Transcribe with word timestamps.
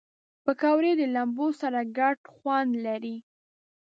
پکورې 0.43 0.91
د 0.99 1.01
لمبو 1.15 1.47
سره 1.61 1.79
ګډ 1.97 2.17
خوند 2.33 2.71
لري 2.85 3.17